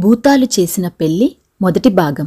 [0.00, 2.26] భూతాలు చేసిన పెళ్ళి మొదటి భాగం.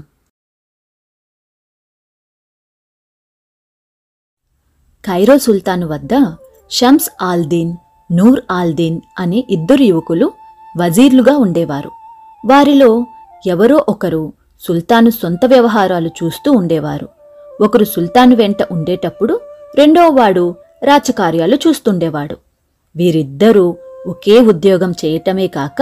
[5.05, 6.35] ఖైరో సుల్తాను వద్ద
[6.71, 7.77] షమ్స్ ఆల్దీన్
[8.11, 10.31] నూర్ ఆల్దీన్ అనే ఇద్దరు యువకులు
[10.77, 11.91] వజీర్లుగా ఉండేవారు.
[12.45, 13.05] వారిలో
[13.47, 17.09] ఎవరో ఒకరు సుల్తాను సొంత వ్యవహారాలు చూస్తూ ఉండేవారు.
[17.61, 19.41] ఒకరు సుల్తాను వెంట ఉండేటప్పుడు
[19.77, 22.37] రెండోవాడు రాచకార్యాలు రాజకార్యాలు చూస్తుండేవాడు.
[22.95, 23.77] వీరిద్దరూ
[24.07, 25.81] ఒకే ఉద్యోగం చేయటమే కాక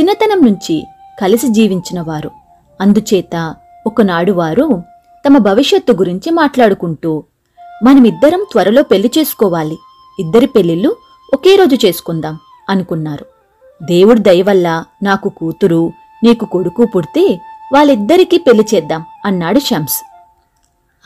[0.00, 0.76] చిన్నతనం నుంచి
[1.22, 2.30] కలిసి జీవించినవారు.
[2.80, 3.54] అందుచేత
[3.86, 4.82] ఒకనాడు వారు
[5.26, 7.24] తమ భవిష్యత్తు గురించి మాట్లాడుకుంటూ
[7.84, 9.78] మనమిద్దరం త్వరలో పెళ్ళి చేసుకోవాలి.
[10.20, 10.96] ఇద్దరి పెళ్ళిళ్ళు
[11.34, 12.38] ఒకే రోజు చేసుకుందాం
[12.70, 13.26] అనుకున్నారు.
[13.82, 15.92] దేవుడి దయ వల్ల నాకు కూతురు
[16.24, 17.40] నీకు కొడుకు పుడితే
[17.72, 20.00] వాళ్ళిద్దరికీ పెళ్ళి చేద్దాం అన్నాడు షమ్స్.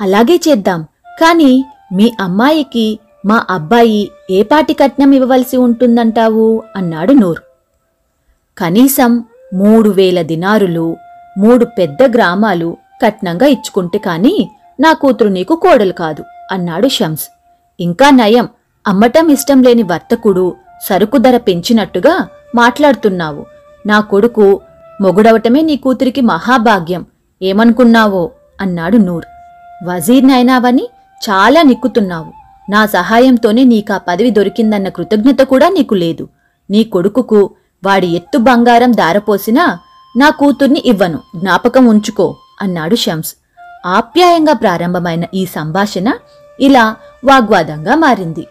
[0.00, 0.82] అలాగే చేద్దాం.
[1.20, 6.62] కాని మీ అమ్మాయికి మా అబ్బాయి ఏ పాటి కట్నం ఇవ్వవలసి ఉంటుందంటావు?
[6.77, 7.38] అన్నాడు నూర్.
[8.58, 10.96] కనీసం మూడు వేల దినారులు
[11.38, 17.27] మూడు పెద్ద గ్రామాలు కట్నంగా ఇచ్చుకుంటే కాని నా కూతురు నీకు కోడలు కాదు అన్నాడు షమ్స్
[17.80, 18.48] ఇంకా నయం
[18.86, 20.56] అమ్మటం ఇష్టం లేని వర్తకుడు
[20.88, 23.46] సరుకు ధర పెంచినట్టుగా మాట్లాడుతున్నావు.
[23.86, 24.60] నా కొడుకు
[25.00, 27.06] మొగుడవటమే నీ కూతురికి మహాభాగ్యం
[27.42, 29.24] ఏమనుకున్నావో అన్నాడు నూర్.
[29.84, 30.88] వజీర్నైనావని
[31.30, 32.33] చాలా నిక్కుతున్నావు.
[32.70, 36.28] నా సహాయంతోనే నీకా పదవి దొరికిందన్న కృతజ్ఞత కూడా నీకు లేదు.
[36.70, 37.50] నీ కొడుకుకు
[37.84, 39.64] వాడి ఎత్తు బంగారం దారపోసినా
[40.16, 43.32] నా కూతుర్ని ఇవ్వను జ్ఞాపకం ఉంచుకో అన్నాడు షమ్స్
[43.86, 46.08] ఆప్యాయంగా ప్రారంభమైన ఈ సంభాషణ
[46.60, 46.84] ఇలా
[47.24, 48.44] వాగ్వాదంగా మారింది.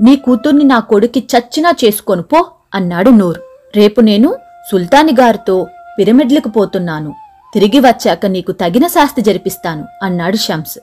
[0.00, 2.40] నీ కూతుర్ని నా కొడుకి చచ్చినా చేసుకొని పో
[2.74, 3.38] అన్నాడు నూర్.
[3.76, 4.28] రేపు నేను
[4.70, 5.66] సుల్తాని గారితో
[5.98, 7.10] పిరమిడ్లకు పోతున్నాను.
[7.54, 10.78] తిరిగి వచ్చాక నీకు తగిన శాస్తి జరిపిస్తాను అన్నాడు షమ్స్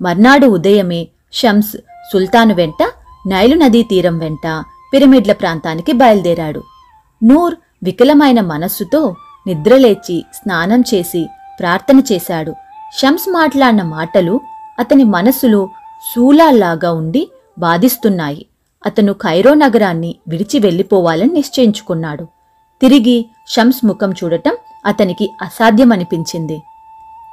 [0.00, 1.76] మర్నాడు ఉదయమే షమ్స్
[2.12, 2.82] సుల్తాను వెంట
[3.26, 4.46] నైలు నదీ తీరం వెంట
[4.92, 6.62] పిరమిడ్ల ప్రాంతానికి బయలుదేరాడు.
[7.24, 11.26] నూర్ వికలమైన మనస్సుతో నిద్రలేచి స్నానం చేసి
[11.60, 12.54] ప్రార్థన చేశాడు.
[12.98, 14.40] షమ్స్ మాట్లాడిన మాటలు
[14.78, 15.68] అతని మనస్సులో
[16.14, 17.28] శూలాల్లాగా ఉండి
[17.58, 18.46] బాధిస్తున్నాయి.
[18.86, 22.24] అతను ఖైరో నగరాన్ని విడిచి వెళ్ళిపోవాలని నిశ్చయించుకున్నాడు.
[22.82, 24.56] తిరిగి షమ్స్ ముఖం చూడటం
[24.86, 26.62] అతనికి అసాధ్యమనిపించింది.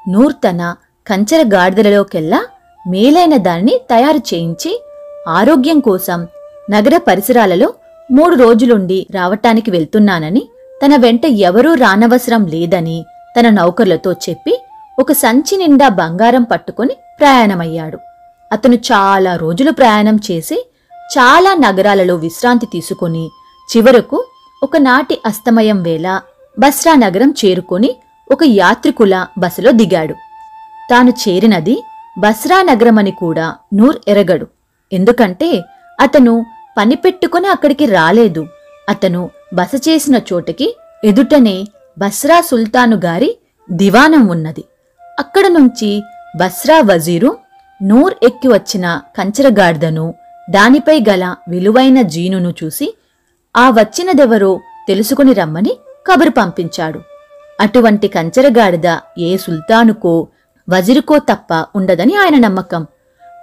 [0.09, 0.75] నూర్ తన
[1.07, 2.45] కంచెర గాడిదలలోకెల్లా
[2.87, 4.83] మేలైన దాన్ని తయారు చేయించి
[5.27, 6.27] ఆరోగ్యం కోసం
[6.69, 7.73] నగర పరిసరాలలో
[8.11, 10.43] మూడు రోజులుండి రావటానికి వెళ్తున్నానని
[10.83, 13.05] తన వెంట ఎవరూ రానవసరం లేదని
[13.35, 14.53] తన నౌకర్లతో చెప్పి
[14.99, 17.97] ఒక సంచి నిండా బంగారం పట్టుకొని ప్రయాణమయ్యాడు.
[18.53, 20.57] అతను చాలా రోజులు ప్రయాణం చేసి
[21.17, 23.25] చాలా నగరాలలో విశ్రాంతి తీసుకొని
[23.69, 24.17] చివరకు
[24.63, 26.07] ఒకనాటి అస్తమయం వేళ
[26.59, 27.95] బస్రా నగరం చేరుకొని
[28.31, 30.15] ఒక యాత్రికుల బస్సులో దిగాడు.
[30.91, 31.75] తాను చేరినది
[32.19, 34.47] బస్రా నగరమని కూడా నూర్ ఎరగడు.
[34.91, 35.49] ఎందుకంటే
[35.99, 36.45] అతను
[36.77, 38.47] పని పెట్టుకుని అక్కడికి రాలేదు.
[38.89, 41.65] అతను బస చేసిన చోటకి ఎదుటనే
[41.97, 43.37] బస్రా సుల్తాను గారి
[43.71, 44.63] దివానం ఉన్నది.
[45.19, 46.03] అక్కడ నుంచి
[46.37, 47.37] బస్రా వజీరు
[47.83, 50.13] నూర్ ఎక్కి వచ్చిన కంచరగాడిదను
[50.49, 52.97] దానిపై గల విలువైన జీనును చూసి
[53.57, 57.01] ఆ వచ్చినదెవరో తెలుసుకుని రమ్మని కబురు పంపించాడు.
[57.61, 60.27] అటువంటి కంచరగాడిద ఏ సుల్తానుకో
[60.69, 62.87] వజిరుకో తప్ప ఉండదని ఆయన నమ్మకం.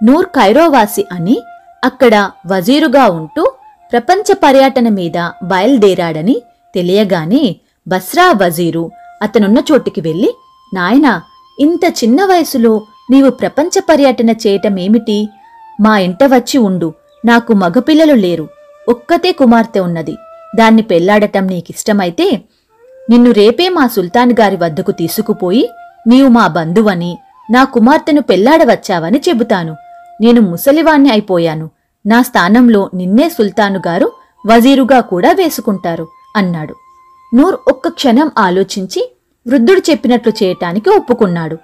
[0.03, 1.41] నూర్ కైరోవాసి అని
[1.87, 3.43] అక్కడ వజీరుగా ఉంటూ
[3.91, 6.41] ప్రపంచ పర్యటన మీద బయలుదేరాడని
[6.75, 7.55] తెలియగానే
[7.87, 8.91] బస్రా వజీరు
[9.23, 10.31] అతనున్న చోటికి వెళ్ళి
[10.73, 11.21] నాయనా
[11.59, 12.81] ఇంత చిన్న వయసులో
[13.11, 15.29] నీవు ప్రపంచ పర్యటన చేయటమేమిటి?
[15.81, 16.93] మా ఇంట వచ్చి ఉండు
[17.25, 18.47] నాకు మగపిల్లలు లేరు
[18.89, 20.15] ఒక్కతే కుమార్తె ఉన్నది
[20.55, 22.41] దాన్ని పెళ్ళాడటం నీకిష్టమైతే
[23.09, 25.69] నిన్ను రేపే మా సుల్తాన్ గారి వద్దకు తీసుకుపోయి
[26.07, 27.17] నీవు మా బంధువని
[27.51, 29.75] నా కుమార్తెను పెళ్ళాడవచ్చావని చెబుతాను.
[30.21, 31.69] నేను ముసలివాణ్ణి అయిపోయాను
[32.07, 34.11] నా స్థానంలో నిన్నే సుల్తాను గారు
[34.47, 36.75] వజీరుగా కూడా వేసుకుంటారు అన్నాడు.
[37.33, 39.15] నూర్ ఒక్క క్షణం ఆలోచించి
[39.47, 41.57] వృద్ధుడు చెప్పినట్లు చేయటానికి ఒప్పుకున్నాడు.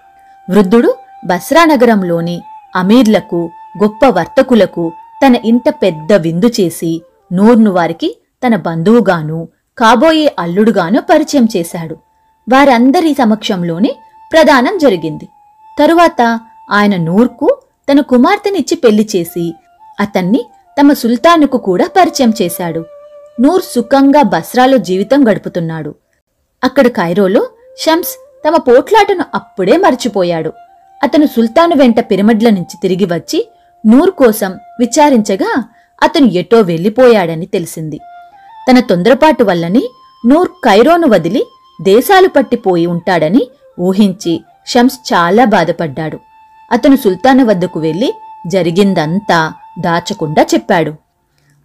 [0.50, 0.96] వృద్ధుడు
[1.26, 2.42] బస్రా నగరంలోని
[2.76, 3.50] అమీర్లకు
[3.84, 4.92] గొప్ప వర్తకులకు
[5.26, 7.02] తన ఇంత పెద్ద విందు చేసి
[7.34, 8.18] నూర్ను వారికి
[8.48, 9.48] తన బంధువుగాను
[9.78, 11.98] కాబోయే అల్లుడుగాను పరిచయం చేశాడు.
[12.50, 13.96] వారందరి సమక్షంలోనే
[14.34, 15.28] ప్రదానం జరిగింది.
[15.80, 16.40] తరువాత
[16.72, 17.58] ఆయన నూర్కు
[17.92, 19.54] తన కుమార్తెనిచ్చి పెళ్ళి చేసి
[20.00, 20.46] అతన్ని
[20.80, 22.86] తమ సుల్తానుకు కూడా పరిచయం చేశాడు.
[23.42, 25.96] నూర్ సుఖంగా బస్రాలో జీవితం గడుపుతున్నాడు.
[26.64, 30.54] అక్కడ కైరోలో షమ్స్ తమ పోట్లాటను అప్పుడే మర్చిపోయాడు.
[31.04, 33.50] అతను సుల్తాను వెంట పిరమిడ్ల నుంచి తిరిగి వచ్చి
[33.86, 35.64] నూర్ కోసం విచారించగా
[36.04, 38.00] అతను ఎటో వెళ్ళిపోయాడని తెలిసింది.
[38.70, 39.84] తన తొందరపాటు వల్లని
[40.26, 41.48] నూర్ ఖైరోను వదిలి
[41.82, 43.48] దేశాలు పట్టిపోయి ఉంటాడని
[43.80, 46.20] ఊహించి షమ్స్ చాలా బాధపడ్డాడు.
[46.72, 48.14] అతను సుల్తాను వద్దకు వెళ్ళి
[48.48, 50.94] జరిగిందంతా దాచకుండా చెప్పాడు.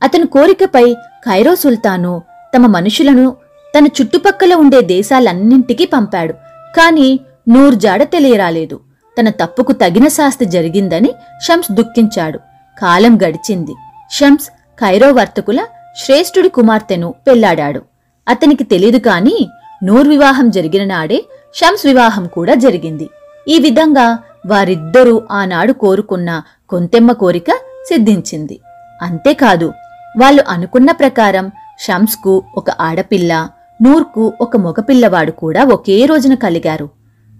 [0.02, 2.22] అతని కోరికపై ఖైరో సుల్తాను
[2.56, 3.36] తమ మనుషులను
[3.78, 6.32] తన చుట్టుపక్కల ఉండే దేశాలన్నింటికీ పంపాడు.
[6.76, 8.80] కాని నూర్జాడ తెలియరాలేదు.
[9.20, 11.10] తన తప్పుకు తగిన శాస్తి జరిగిందని
[11.42, 12.38] షమ్స్ దుఃఖించాడు.
[12.80, 13.74] కాలం గడిచింది.
[14.10, 15.66] షమ్స్ ఖైరో వర్తకుల
[15.96, 17.82] శ్రేష్ఠుడి కుమార్తెను పెళ్ళాడాడు.
[18.28, 19.48] అతనికి తెలీదు కాని
[19.84, 23.10] నూర్ వివాహం జరిగిన నాడే షమ్స్ వివాహం కూడా జరిగింది.
[23.48, 27.46] ఈ విధంగా వారిద్దరూ ఆనాడు కోరుకున్న కొంతెమ్మ కోరిక
[27.88, 28.60] సిద్ధించింది.
[29.02, 29.72] అంతేకాదు
[30.18, 33.48] వాళ్ళు అనుకున్న ప్రకారం షమ్స్కు ఒక ఆడపిల్ల
[33.82, 36.88] నూర్కు ఒక మగపిల్లవాడు కూడా ఒకే రోజున కలిగారు.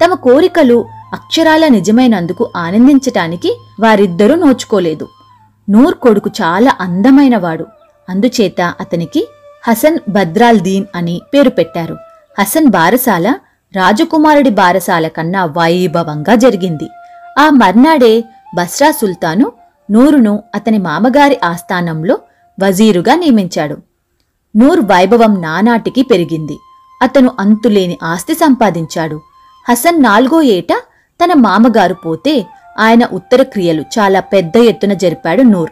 [0.05, 5.09] తమ కోరికలు అక్షరాల నిజమైనందుకు ఆనందించటానికి వారిద్దరూ నోచుకోలేదు.
[5.71, 7.67] నూర్ కొడుకు చాలా అందమైనవాడు.
[8.11, 9.29] అందుచేత అతనికి
[9.69, 11.97] హసన్ భద్రాల్ దీన్ అని పేరు పెట్టారు.
[12.39, 13.35] హసన్ బారసాల
[13.77, 16.89] రాజకుమారుడి బారసాల కన్నా వైభవంగా జరిగింది.
[17.39, 18.25] ఆ మర్నాడే
[18.55, 19.53] బస్రా సుల్తాను
[19.91, 22.19] నూరును అతని మామగారి ఆస్థానంలో
[22.65, 23.77] వజీరుగా నియమించాడు.
[24.57, 26.59] నూర్ వైభవం నానాటికి పెరిగింది.
[27.03, 29.21] అతను అంతులేని ఆస్తి సంపాదించాడు.
[29.69, 30.73] హసన్ నాలుగో ఏట
[31.25, 32.47] తన మామగారు పోతే
[32.79, 35.71] ఆయన ఉత్తర క్రియలు చాలా పెద్ద ఎత్తున జరిపాడు నూర్.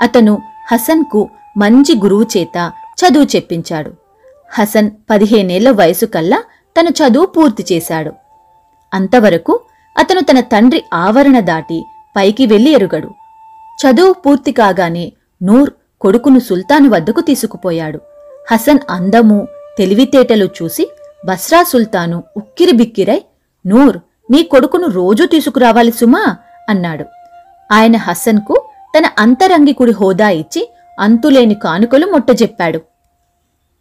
[0.00, 0.42] అతను
[0.72, 3.92] హసన్కు మంచి గురువు చేత చదువు చెప్పించాడు.
[4.52, 6.42] హసన్ పదిహేనేళ్ళ వయసు కల్లా
[6.80, 8.12] తన చదువు పూర్తి చేశాడు.
[8.94, 9.60] అంతవరకు
[9.98, 11.84] అతను తన తండ్రి ఆవరణ దాటి
[12.16, 13.10] పైకి వెళ్ళి ఎరుగడు.
[13.78, 15.70] చదువు పూర్తి కాగానే నూర్
[16.00, 18.00] కొడుకును సుల్తాను వద్దకు తీసుకుపోయాడు.
[18.50, 19.48] హసన్ అందము
[19.78, 20.90] తెలివితేటలు చూసి
[21.26, 23.20] బస్రా సుల్తాను ఉక్కిరి బిక్కిరై
[23.66, 23.96] నూర్
[24.30, 26.36] నీ కొడుకును రోజూ తీసుకురావాలి సుమా
[26.68, 27.04] అన్నాడు.
[27.72, 28.62] ఆయన హసన్కు
[28.98, 30.68] తన అంతరంగికుడి హోదా ఇచ్చి
[31.00, 32.80] అంతులేని కానుకలు మొట్టజెప్పాడు.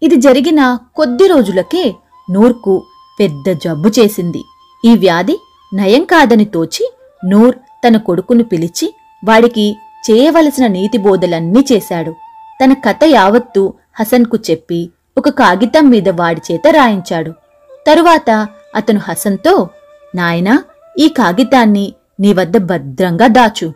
[0.03, 1.93] ఇది జరిగిన కొద్ది రోజులకే
[2.31, 2.83] నూర్కు
[3.19, 4.41] పెద్ద జబ్బు చేసింది.
[4.85, 5.35] ఈ వ్యాధి
[5.73, 6.85] నయం కాదని తోచి
[7.25, 9.75] నూర్ తన కొడుకును పిలిచి వాడికి
[10.11, 12.15] చేయవలసిన నీతి బోధలన్నీ చేశాడు.
[12.63, 17.31] తన కథ యావత్తు హసన్కు చెప్పి ఒక కాగితం మీద వాడి చేత రాయించాడు.
[17.87, 19.69] తరువాత అతను హసన్తో
[20.15, 20.63] నాయనా
[20.99, 23.73] ఈ కాగితాన్ని నీ వద్ద భద్రంగా దాచు.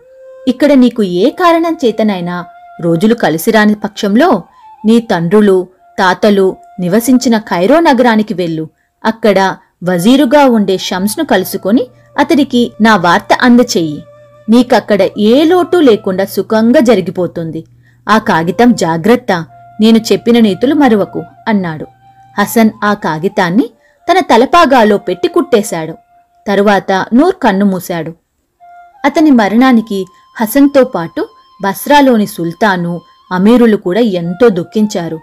[0.48, 2.46] ఇక్కడ నీకు ఏ కారణం చేతనైనా
[2.82, 4.44] రోజులు కలిసిరాని పక్షంలో
[4.86, 5.68] నీ తండ్రులు
[6.00, 8.70] తాతలు నివసించిన ఖైరో నగరానికి వెళ్ళు.
[9.06, 11.88] అక్కడ వజీరుగా ఉండే షమ్స్ను కలుసుకొని
[12.20, 14.04] అతడికి నా వార్త అందచేయి
[14.50, 17.66] నీకక్కడ ఏ లోటు లేకుండా సుఖంగా జరిగిపోతుంది.
[18.10, 19.46] ఆ కాగితం జాగ్రత్త
[19.82, 21.86] నేను చెప్పిన నీతులు మరువకు అన్నాడు.
[22.40, 23.70] హసన్ ఆ కాగితాన్ని
[24.12, 25.94] తన తలపాగాలో పెట్టి కుట్టేశాడు.
[26.48, 28.14] తరువాత నూర్ కన్ను మూశాడు.
[29.06, 30.06] అతని మరణానికి
[30.42, 31.28] హసన్తో పాటు
[31.64, 33.02] బస్రాలోని సుల్తాను
[33.32, 35.20] అమీరులు కూడా ఎంతో దుఃఖించారు.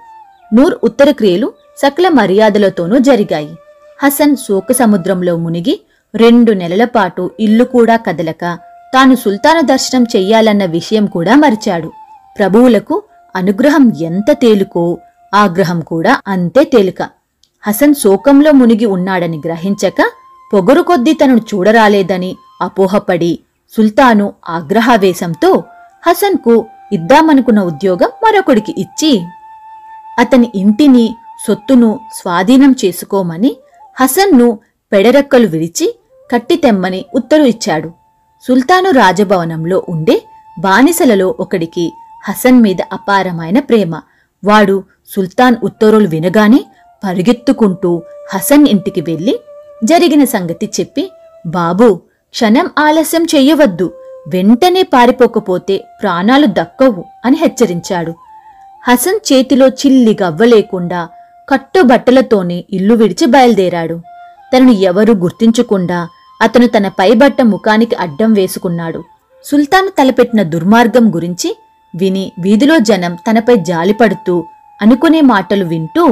[0.54, 3.56] నూర్ ఉత్తర క్రియలు సకల మర్యాదలతోనూ జరిగాయి.
[4.02, 5.80] హసన్ శోక సముద్రంలో మునిగి
[6.14, 8.58] రెండు నెలల పాటు ఇల్లు కూడా కదలక
[8.93, 11.89] తాను సుల్తాను దర్శనం చెయ్యాలన్న విషయం కూడా మరిచాడు.
[12.39, 13.03] ప్రభువులకు
[13.35, 14.99] అనుగ్రహం ఎంత తేలుకో
[15.35, 17.03] ఆగ్రహం కూడా అంతే తేలిక.
[17.65, 20.00] హసన్ శోకంలో మునిగి ఉన్నాడని గ్రహించక
[20.53, 23.39] పొగరు కొద్దీ తనను చూడరాలేదని అపోహపడి
[23.73, 25.50] సుల్తాను ఆగ్రహావేశంతో
[26.05, 26.55] హసన్కు
[26.93, 29.12] ఇద్దామనుకున్న ఉద్యోగం మరొకడికి ఇచ్చి
[30.19, 31.06] అతని ఇంటిని
[31.47, 33.56] సొత్తును స్వాధీనం చేసుకోమని
[34.00, 34.59] హసన్ను
[34.93, 35.87] పెడరెక్కలు విరిచి
[36.31, 37.89] కట్టి తెమ్మని ఉత్తరు ఇచ్చాడు.
[38.47, 40.23] సుల్తాను రాజభవనంలో ఉండే
[40.59, 41.93] బానిసలలో ఒకడికి
[42.29, 44.01] హసన్ మీద అపారమైన ప్రేమ.
[44.44, 44.84] వాడు
[45.15, 46.65] సుల్తాన్ ఉత్తర్వులు వినగానే
[47.05, 48.03] పరిగెత్తుకుంటూ
[48.34, 49.41] హసన్ ఇంటికి వెళ్ళి
[49.84, 51.11] జరిగిన సంగతి చెప్పి
[51.46, 51.94] బాబూ
[52.31, 53.93] క్షణం ఆలస్యం చెయ్యవద్దు.
[54.29, 58.15] వెంటనే పారిపోకపోతే ప్రాణాలు దక్కవు అని హెచ్చరించాడు.
[58.89, 61.08] హసన్ చేతిలో చిల్లి గవ్వలేకుండా
[61.49, 64.01] కట్టుబట్టలతోనే ఇల్లు విడిచి బయలుదేరాడు.
[64.56, 66.08] తనను ఎవరూ గుర్తించకుండా
[66.43, 69.01] అతను తన పైబట్ట ముఖానికి అడ్డం వేసుకున్నాడు.
[69.44, 71.56] సుల్తాను తలపెట్టిన దుర్మార్గం గురించి
[71.94, 74.44] విని వీధిలో జనం తనపై జాలిపడుతూ
[74.82, 76.05] అనుకునే మాటలు వింటూ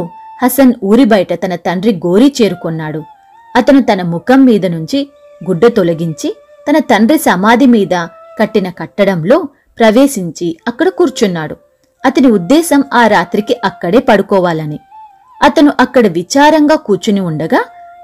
[0.43, 3.01] హసన్ ఊరి బయట తన తండ్రి గోరీ చేరుకొన్నాడు.
[3.57, 5.09] అతను తన ముఖం మీద నుంచి
[5.49, 6.37] గుడ్డ తొలగించి
[6.69, 7.95] తన తండ్రి సమాధి మీద
[8.39, 11.57] కట్టిన కట్టడంలో ప్రవేశించి అక్కడ కూర్చున్నాడు.
[12.07, 14.79] అతని ఉద్దేశం ఆ రాత్రికి అక్కడే పడుకోవాలని.
[15.43, 17.61] అతను అక్కడ విచారంగా కూర్చుని ఉండగా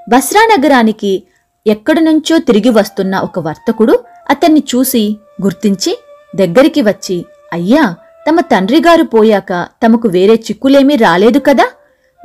[0.09, 1.23] బస్రా నగరానికి
[1.67, 5.97] ఎక్కడి నుంచో తిరిగి వస్తున్న ఒక వర్తకుడు అతన్ని చూసి గుర్తించి
[6.35, 7.95] దగ్గరికి వచ్చి అయ్యా
[8.29, 11.65] తమ తండ్రిగారు పోయాక తమకు వేరే చిక్కులేమీ రాలేదు కదా?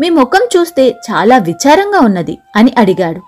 [0.00, 3.20] మీ ముఖం చూస్తే చాలా విచారంగా ఉన్నది అని అడిగాడు.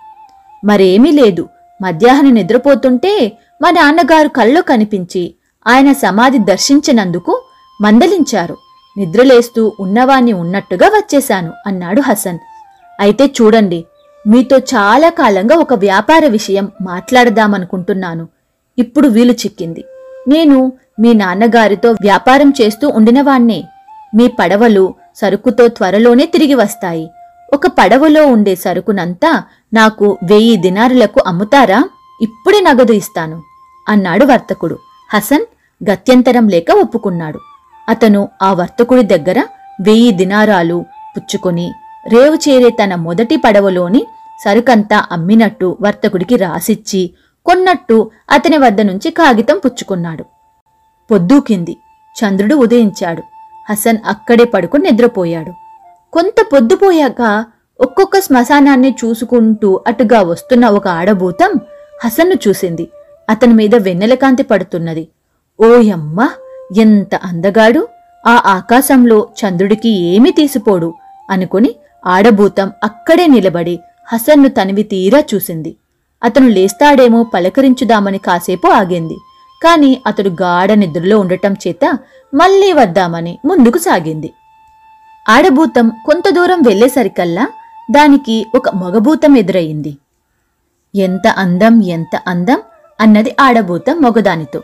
[0.67, 1.49] మరేమీ లేదు.
[1.83, 5.35] మధ్యాహ్నం నిద్రపోతుంటే మా నాన్నగారు కళ్ళు కనిపించి
[5.67, 7.43] ఆయన సమాధి దర్శించినందుకు
[7.83, 8.57] మందలించారు.
[8.97, 12.39] నిద్రలేస్తూ ఉన్నవాణ్ణి ఉన్నట్టుగా వచ్చేశాను అన్నాడు హసన్.
[13.01, 13.85] అయితే చూడండి
[14.27, 18.29] మీతో చాలా కాలంగా ఒక వ్యాపార విషయం మాట్లాడదామనుకుంటున్నాను.
[18.79, 19.85] ఇప్పుడు వీలు చిక్కింది.
[20.29, 23.65] నేను మీ నాన్నగారితో వ్యాపారం చేస్తూ ఉండినవాణ్ణే.
[24.15, 27.11] మీ పడవలు సరుకుతో త్వరలోనే తిరిగి వస్తాయి.
[27.55, 29.43] ఒక పడవలో ఉండే సరుకునంతా
[29.75, 31.85] నాకు వెయ్యి దినారులకు అమ్ముతారా?
[32.23, 33.43] ఇప్పుడే నగదు ఇస్తాను
[33.89, 34.79] అన్నాడు వర్తకుడు.
[35.15, 35.45] హసన్
[35.91, 37.39] గత్యంతరం లేక ఒప్పుకున్నాడు.
[37.89, 39.45] అతను ఆ వర్తకుడి దగ్గర
[39.81, 40.85] వెయ్యి దినారాలు
[41.17, 41.73] పుచ్చుకొని
[42.07, 44.03] రేవు చేరే తన మొదటి పడవలోని
[44.45, 47.03] సరుకంతా అమ్మినట్టు వర్తకుడికి రాసిచ్చి
[47.47, 50.25] కొన్నట్టు అతని వద్ద నుంచి కాగితం పుచ్చుకున్నాడు.
[51.11, 51.75] పొద్దూకింది.
[52.17, 53.23] చంద్రుడు ఉదయించాడు.
[53.71, 55.53] హసన్ అక్కడే పడుకుని నిద్రపోయాడు.
[56.13, 57.23] కొంత పొద్దుపోయాక
[57.81, 61.53] ఒక్కొక్క శ్మశానాన్ని చూసుకుంటూ అటుగా వస్తున్న ఒక ఆడభూతం
[62.05, 62.85] హసన్ను చూసింది.
[63.29, 65.05] అతని మీద వెన్నెలకాంతి పడుతున్నది.
[65.61, 66.19] ఓయమ్మ
[66.77, 67.83] ఎంత అందగాడు!
[68.27, 70.95] ఆ ఆకాశంలో చంద్రుడికి ఏమీ తీసిపోడు
[71.31, 71.71] అనుకుని
[72.07, 73.81] ఆడభూతం అక్కడే నిలబడి
[74.13, 75.77] హసన్ను తనివి తీరా చూసింది.
[76.25, 79.17] అతను లేస్తాడేమో పలకరించుదామని కాసేపు ఆగింది.
[79.65, 81.99] కాని అతడు గాఢ నిద్రలో ఉండటం చేత
[82.35, 84.33] మళ్ళీ వద్దామని ముందుకు సాగింది.
[85.29, 87.49] ఆడభూతం కొంత దూరం వెళ్ళేసరికల్లా
[87.91, 89.97] దానికి ఒక మగభూతం ఎదురయింది
[90.97, 92.63] ఎంత అందం ఎంత అందం
[93.01, 94.63] అన్నది ఆడభూతం మొగదానితో.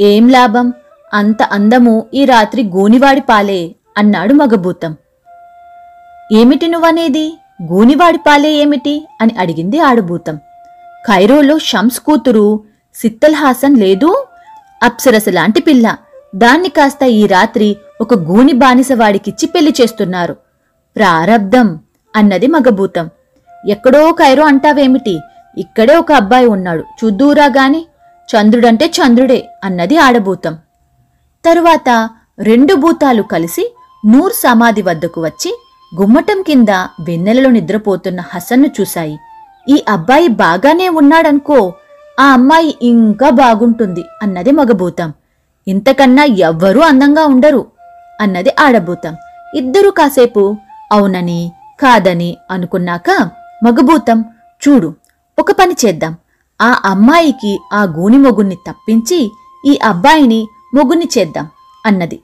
[0.00, 0.72] ఏం లాభం?
[1.14, 4.96] అంత అందము ఈ రాత్రి గూనివాడి పాలే అన్నాడు మగభూతం.
[6.32, 7.38] ఏమిటి నువ్వనేది?
[7.62, 9.08] గూనివాడి పాలే ఏమిటి?
[9.20, 10.36] అని అడిగింది ఆడభూతం
[11.08, 12.60] ఖైరోలో షమ్స్ కూతురు
[12.94, 14.26] సిత్తల్ హాసన్ లేదు?
[14.82, 15.96] అప్సరస లాంటి పిల్ల.
[16.36, 20.36] దాన్ని కాస్త ఈ రాత్రి ఒక గూని బానిసవాడికిచ్చి పెళ్ళి చేస్తున్నారు.
[20.96, 21.80] ప్రారబ్ధం
[22.16, 23.10] అన్నది మగభూతం
[23.68, 25.20] ఎక్కడో కైరో అంటావేమిటి?
[25.58, 26.84] ఇక్కడే ఒక అబ్బాయి ఉన్నాడు.
[27.04, 27.86] చూద్దూరా గాని?
[28.28, 30.54] చంద్రుడంటే చంద్రుడే అన్నది ఆడభూతం
[31.44, 32.08] తరువాత
[32.38, 33.74] రెండు భూతాలు కలిసి
[34.06, 35.61] నూర్ సమాధి వద్దకు వచ్చి
[35.98, 36.68] గుమ్మటం కింద
[37.06, 39.16] వెన్నెలలో నిద్రపోతున్న హసన్ను చూశాయి.
[39.68, 41.58] ఈ అబ్బాయి బాగానే ఉన్నాడనుకో
[42.20, 45.10] ఆ అమ్మాయి ఇంకా బాగుంటుంది అన్నది మగభూతం
[45.66, 47.62] ఇంతకన్నా ఎవ్వరూ అందంగా ఉండరు
[48.20, 49.14] అన్నది ఆడభూతం
[49.56, 50.56] ఇద్దరూ కాసేపు
[50.92, 51.40] అవునని
[51.80, 53.10] కాదని అనుకున్నాక
[53.64, 54.18] మగభూతం
[54.62, 54.88] చూడు
[55.38, 56.14] ఒక పని చేద్దాం.
[56.60, 59.20] ఆ అమ్మాయికి ఆ గూని మొగుణ్ణి తప్పించి
[59.66, 60.40] ఈ అబ్బాయిని
[60.74, 61.46] మొగుణ్ణి చేద్దాం
[61.86, 62.18] అన్నది.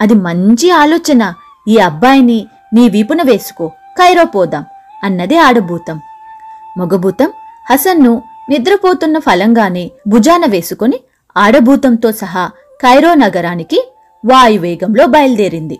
[0.00, 1.22] అది మంచి ఆలోచన.
[1.68, 2.38] ఈ అబ్బాయిని
[2.74, 3.68] నీ వీపున వేసుకో.
[3.68, 4.64] కైరో పోదాం.
[5.04, 6.00] అన్నది ఆడభూతం.
[6.78, 7.32] మగభూతం
[7.70, 11.00] హసన్ను నిద్రపోతున్న ఫలంగానే భుజాన వేసుకుని
[11.36, 13.92] ఆడభూతంతో సహా కైరో నగరానికి
[14.26, 15.78] వాయువేగంలో బయలుదేరింది.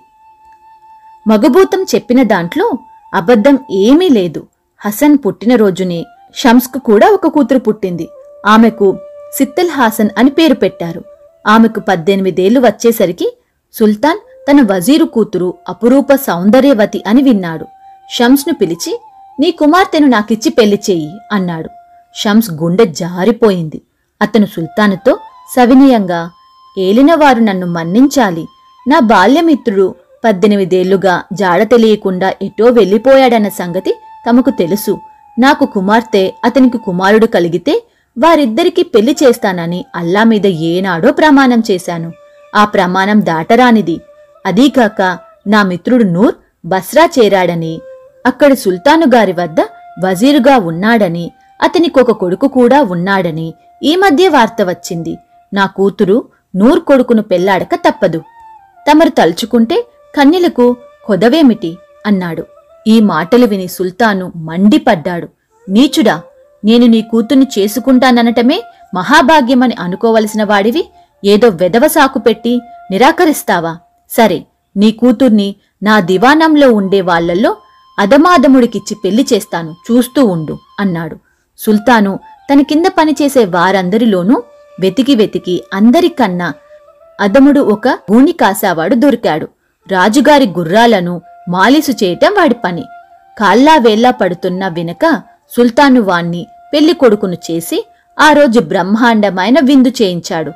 [1.28, 2.72] మగభూతం చెప్పిన దాంట్లో
[3.14, 4.46] అబద్ధం ఏమీ లేదు.
[4.86, 6.04] హసన్ పుట్టినరోజునే
[6.36, 8.08] షమ్స్కు కూడా ఒక కూతురు పుట్టింది.
[8.46, 8.98] ఆమెకు
[9.34, 11.04] సిత్తల్ హాసన్ అని పేరు పెట్టారు.
[11.46, 13.38] ఆమెకు పద్దెనిమిదేళ్ళు వచ్చేసరికి
[13.72, 17.66] సుల్తాన్ తన వజీరు కూతురు అపురూప సౌందర్యవతి అని విన్నాడు.
[18.10, 19.00] షమ్స్ను పిలిచి
[19.40, 21.68] నీ కుమార్తెను నాకిచ్చి పెళ్ళి చెయ్యి అన్నాడు.
[22.14, 23.82] షమ్స్ గుండె జారిపోయింది.
[24.22, 25.18] అతను సుల్తానుతో
[25.56, 26.30] సవినయంగా
[26.78, 28.46] ఏలినవారు నన్ను మన్నించాలి.
[28.88, 33.94] నా బాల్యమిత్రుడు పద్దెనిమిదేళ్ళుగా జాడ తెలియకుండా ఎటో వెళ్ళిపోయాడన్న సంగతి
[34.28, 34.98] తమకు తెలుసు.
[35.38, 37.84] నాకు కుమార్తె అతనికి కుమారుడు కలిగితే
[38.18, 42.12] వారిద్దరికీ పెళ్ళి చేస్తానని అల్లా మీద ఏనాడో ప్రమాణం చేశాను.
[42.56, 44.00] ఆ ప్రమాణం దాటరానిది.
[44.46, 47.80] అదీకాక నా మిత్రుడు నూర్ బస్రా చేరాడని
[48.26, 49.56] అక్కడి సుల్తాను గారి వద్ద
[50.04, 55.18] వజీరుగా ఉన్నాడని అతనికొక కొడుకు కూడా ఉన్నాడని ఈ మధ్య వార్త వచ్చింది.
[55.54, 56.24] నా కూతురు
[56.56, 58.22] నూర్ కొడుకును పెళ్ళాడక తప్పదు.
[58.90, 61.78] తమరు తలుచుకుంటే కన్యలకు కొదవేమిటి?
[62.06, 62.46] అన్నాడు.
[62.86, 65.28] ఈ మాటలు విని సుల్తాను మండిపడ్డాడు.
[65.68, 66.22] నీచుడా
[66.64, 68.62] నేను నీ కూతుర్ని చేసుకుంటాననటమే
[68.94, 70.88] మహాభాగ్యమని అనుకోవలసిన వాడివి?
[71.24, 73.76] ఏదో వెదవ సాకు పెట్టి నిరాకరిస్తావా?
[74.10, 74.46] సరే
[74.76, 77.56] నీ కూతుర్ని నా దివానంలో ఉండే వాళ్ళల్లో
[77.98, 81.16] అదమాదముడికిచ్చి పెళ్ళి చేస్తాను చూస్తూ ఉండు అన్నాడు.
[81.58, 82.18] సుల్తాను
[82.52, 84.42] తన కింద పనిచేసే వారందరిలోనూ
[84.80, 86.54] వెతికి వెతికి అందరికన్నా
[87.20, 89.48] అదముడు ఒక గూని కాసావాడు దొరికాడు.
[89.90, 92.84] రాజుగారి గుర్రాలను మాలిసు చేయటం వాడి పని.
[93.38, 95.22] కాల్లా వేల్లా పడుతున్న వెనక
[95.56, 97.86] సుల్తాను వాణ్ణి పెళ్ళి కొడుకును చేసి
[98.20, 100.50] ఆ రోజు బ్రహ్మాండమైన విందు చేయించాడు.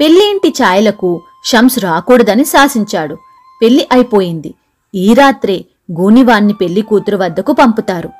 [0.00, 3.18] పెళ్ళి ఇంటి ఛాయలకు షమ్స్ రాకూడదని శాసించాడు.
[3.62, 4.54] పెళ్ళి అయిపోయింది.
[4.94, 8.10] ఈ రాత్రే గూనివాణ్ణి పెళ్ళి కూతురు వద్దకు పంపుతారు.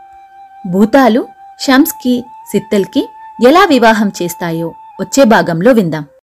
[0.69, 1.26] భూతాలు
[1.61, 3.09] షమ్స్కి సిత్తల్కి
[3.45, 6.04] ఎలా వివాహం చేస్తాయో వచ్చే భాగంలో విందాం.